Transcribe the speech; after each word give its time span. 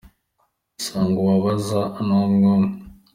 Usanga 0.79 1.15
ubu 1.19 1.31
abaza 1.37 1.81
ni 2.05 2.13
umwe 2.21 2.47
umwe. 2.55 2.77